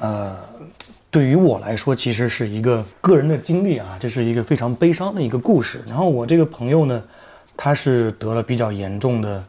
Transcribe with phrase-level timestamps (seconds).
[0.00, 0.36] 呃，
[1.10, 5.82] 对于我来说其实是一个个人的经历啊，这是一个非常悲伤的一个故事。
[5.86, 7.02] 然后我这个朋友呢，
[7.56, 9.44] 他是得了比较严重的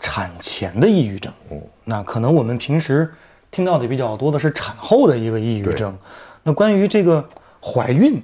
[0.00, 1.32] 产前的抑郁症。
[1.50, 3.12] 嗯，那可能我们平时
[3.50, 5.96] 听到的比较多的是产后的一个抑郁症。
[6.42, 7.22] 那关于这个
[7.60, 8.22] 怀孕，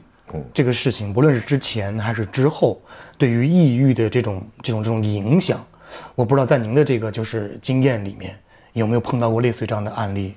[0.55, 2.81] 这个事情，不论是之前还是之后，
[3.19, 5.63] 对于抑郁的这种这种这种影响。
[6.15, 8.35] 我不知道在您的这个就是经验里面
[8.73, 10.35] 有没有碰到过类似于这样的案例？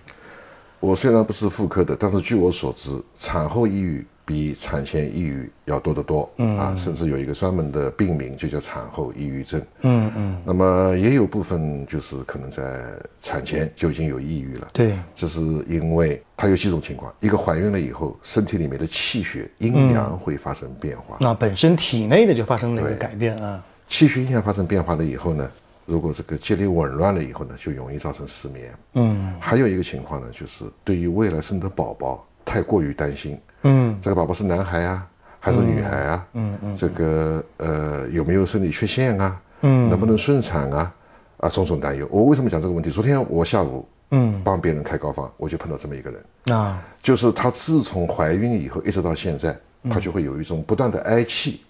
[0.88, 6.30] 我虽然不是妇科的，但是据我所知，产后抑郁比产前抑郁要多得多。
[6.38, 9.62] 嗯啊，甚至有一个专门的病名，就叫产后抑郁症。
[9.82, 10.42] 嗯嗯。
[10.46, 12.80] 那么也有部分就是可能在
[13.22, 14.68] 产前就已经有抑郁了。
[14.72, 14.98] 对。
[15.14, 21.18] 这是因为它有几种情况：一个怀孕了以后，身体里面的气血阴阳会发生变化。
[21.20, 23.62] 那本身体内的就发生了一个改变啊。
[23.90, 25.52] 气血阴阳发生变化了以后呢，
[25.88, 28.74] 如果这个节律紊乱了以后呢，就容易造成失眠。
[28.96, 33.40] 嗯，还有一个情况呢，就是对于未来生的宝宝太过于担心。
[33.64, 35.08] 嗯，这个宝宝是男孩啊，
[35.40, 36.28] 还是女孩啊？
[36.34, 39.42] 嗯嗯，这个呃有没有生理缺陷啊？
[39.62, 40.94] 嗯，能不能顺产啊？
[41.38, 42.06] 啊，种种担忧。
[42.12, 42.90] 我为什么讲这个问题？
[42.90, 49.58] 昨天我下午嗯帮别人开高方，我就碰到这么一个人啊，就是她自从怀孕以后一直到现在，
[49.90, 51.62] 她就会有一种不断的哀气。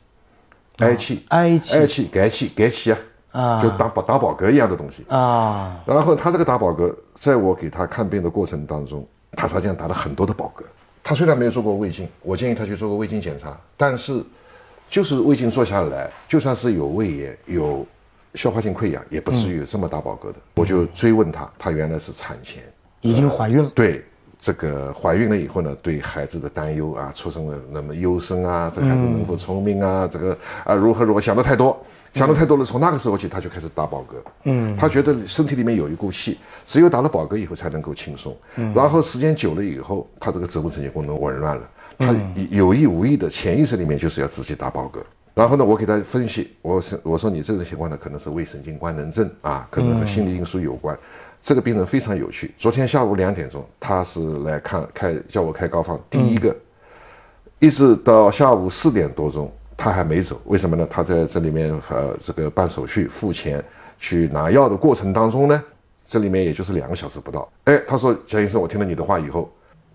[0.77, 2.97] 哀气，哀气，哀气，该气，该气啊！
[3.37, 5.79] 啊，就打宝打饱嗝一样的东西啊。
[5.85, 10.63] 然后他这个打饱嗝，在我给他看病的过程当中，他实际上打了很多的饱嗝。
[11.03, 13.55] 他虽然没有做过胃镜，我建议他去做个胃镜检查。
[13.77, 14.23] 但是，
[14.89, 17.85] 就是胃镜做下来，就算是有胃炎、有
[18.33, 20.39] 消化性溃疡，也不至于这么大饱嗝的。
[20.55, 22.63] 我就追问他，他原来是产前
[23.01, 23.71] 已经怀孕了。
[23.75, 24.03] 对。
[24.39, 31.77] 这个怀孕了以后呢，对孩子的担忧啊，出生的那么优生啊，这孩子能否聪明啊，这个啊如何如何想的太多，
[32.13, 32.63] 想的太多了。
[32.63, 34.15] 从那个时候起，他就开始打饱嗝。
[34.43, 38.37] 嗯，他觉得身体里面有一股气，只有打了饱嗝以后才能够轻松。
[38.57, 42.15] 嗯，然后时间久了以后，他这个植物神经功能紊乱了，他
[42.51, 44.99] 有意无意的潜意识里面就是要自己打饱嗝。
[45.37, 50.97] 然后呢，我给他分析，我是我说你这种情况呢，可能是胃神经官能症啊，可能和心理因素有关。
[51.39, 52.51] 这个病人非常有趣。
[52.57, 56.55] 昨天下午两点钟，他是来看开叫我开膏方，第一个，
[57.59, 60.41] 一直到下午四点多钟，他还没走。
[60.45, 60.87] 为什么呢？
[60.89, 63.63] 他在这里面呃这个办手续、付钱、
[63.99, 65.63] 去拿药的过程当中呢，
[66.03, 67.47] 这里面也就是两个小时不到。
[67.65, 69.47] 哎，他说蒋医生，我听了你的话以后，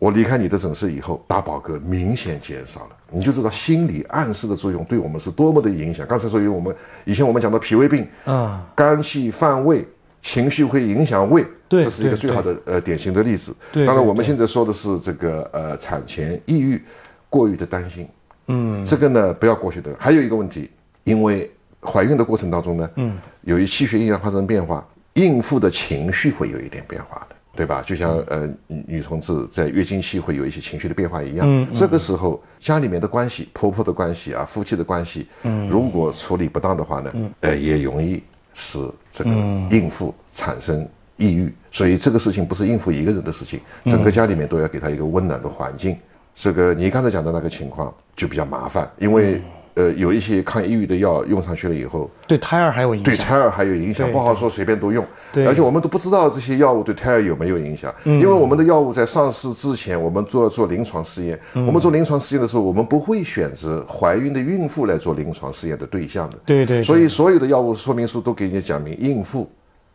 [0.03, 2.97] 我离开你的诊室以后，打饱嗝明显减少了。
[3.09, 6.05] 你就知道心理暗示的作用对我们是多么的影响。
[6.09, 6.75] 刚才说有我们
[7.05, 9.87] 以前我们讲到脾胃病啊，肝气犯胃。
[10.21, 13.55] 情绪会影响胃，这是一个最好的呃典型的例子。
[13.73, 16.81] 当然，我们现在说的是这个呃产前抑郁，
[17.29, 18.09] 过于的担心。
[18.47, 19.93] 嗯，这个呢不要过去的。
[19.99, 20.71] 还有一个问题，
[21.03, 27.83] 因为怀孕的过程当中呢，嗯，由于气血阴阳发生变化，孕妇的情绪会有一点变化的，对吧？
[27.85, 31.47] 就像呃女同志在月经期会有一些情绪的变化一样。
[31.49, 38.23] 嗯，这个时候家里面的关系、婆婆的关系啊、夫妻的关系，嗯，如果处理不当的话呢，呃也容易。
[38.55, 38.79] 使
[39.11, 39.31] 这个
[39.71, 40.87] 孕妇产生
[41.17, 45.97] 抑郁，所以这个事情不是孕妇一个人的事情，整个家里面都要给她一个温暖的环境。
[46.35, 49.41] 这个你刚才讲的那个情况就比较麻烦，因为
[49.75, 55.05] 呃有一些抗抑郁的药用上去了以后，对胎儿还有影响，对胎儿还有影响，不好说随便都用。
[55.33, 66.39] 对，而且我们都不知道这些药物对胎儿有没有影响，因为我们的药物在上市之前，我们做做临床试验，我们做临床试验的时候，我们不会选择怀孕的孕妇来做临床试验的对象的。
[66.45, 69.51] 对对，所以所有的药物说明书都给你讲明孕妇。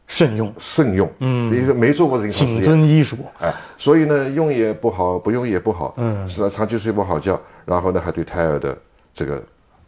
[0.09, 8.77] 慎用，慎用，嗯，这个没做过临床试验，谨遵医嘱，哎，所以呢，用也不好，不用也不好，嗯，是啊，长期睡不好觉，然后呢，还对胎儿的
[9.13, 9.43] 这个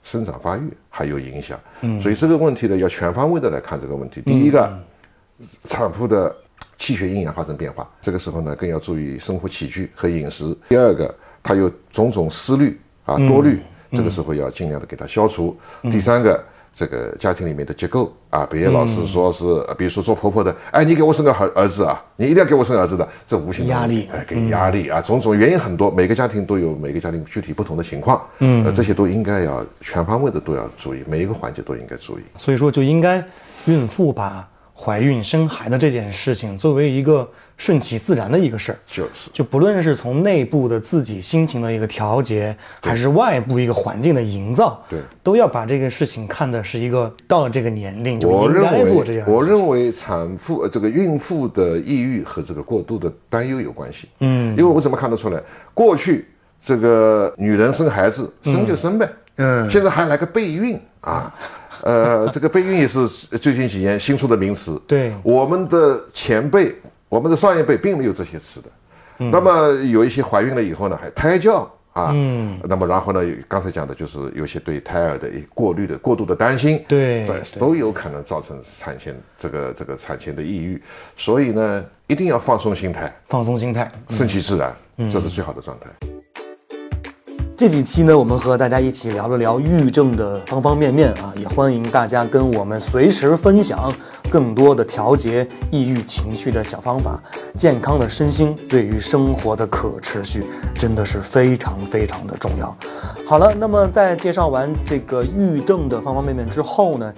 [0.10, 4.22] 生长发育还有影响，嗯，所以这个问题呢，要全方位的来看这个问题。
[4.22, 4.68] 第一个，
[5.66, 6.36] 产妇的
[6.80, 10.58] 气血阴阳发生变化，这个时候呢，更要注意生活起居和饮食。
[10.68, 11.14] 第二个，
[11.44, 13.62] 她有种种思虑啊，多虑，
[13.92, 15.56] 这个时候要尽量的给她消除。
[15.84, 16.44] 第三个。
[16.80, 18.14] 这个家庭里面的结构。
[18.30, 19.44] 啊，别老是说是，
[19.76, 32.22] 比如说做婆婆的，哎，你给我生个儿儿子啊，你一定要给我生儿子的，这无形压力，哎，给压力啊，种种原因很多，每个家庭都有每个家庭具体不同的情况，嗯，这些都应该要全方位的都要注意，每一个环节都应该注意。
[32.38, 33.26] 所以说，就应该
[33.66, 34.48] 孕妇把
[34.80, 38.80] 怀孕生孩的这件事情作为一个顺其自然的一个事儿。
[38.88, 49.44] 就是就不论是从内部的自己心情的一个调节，还是外部一个环境的营造，对都要把这个事情看的是一个到了这个年龄就应我该做这件事，我。
[49.44, 54.08] 认为产妇呃这个孕妇的抑郁和这个过度的担忧有关系。
[54.20, 55.42] 嗯，因为我怎么看得出来？
[55.74, 56.28] 过去
[56.62, 61.36] 这个女人生孩子生就生呗，嗯现在还来个备孕啊。
[61.84, 64.82] 呃，这个备孕也是最近几年新出的名词。
[64.88, 65.14] 对。
[65.24, 66.76] 我们的前辈，
[67.08, 68.70] 我们的上一辈并没有这些词的。
[69.32, 80.82] 那么有一些怀孕了以后呢，还胎教啊，嗯，那么然后呢，刚才讲的就是有些对胎儿的一过滤的过度的担心，对这都有可能造成产前这个这个产前的抑郁，
[81.18, 84.74] 所以呢，一定要放松心态，放松心态，顺其自然，
[85.10, 86.09] 这是最好的状态。
[87.60, 93.94] 这几期呢，我们和大家一起聊了聊抑郁症的方方面面啊，也欢迎大家跟我们随时分享
[94.30, 97.22] 更多的调节抑郁情绪的小方法。
[97.58, 102.74] 健康的身心对于生活的可持续真的是非常非常的重要。
[103.28, 107.14] 好了，那么在介绍完这个抑郁症的方方面面之后呢，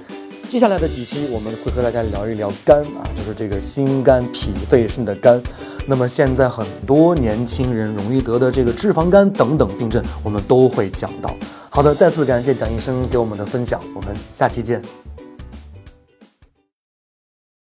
[0.50, 5.40] 接下来的几期我们会和大家聊一聊肝啊，就是这个心肝脾肺肾的肝。
[5.88, 11.36] 那么现在很多年轻人容易得的这个脂肪肝等等病症，我们都会讲到。
[11.70, 14.82] 好的，再次感谢蒋医生给我们的分享，我们下期见。